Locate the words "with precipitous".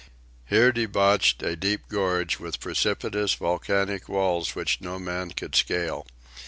2.39-3.35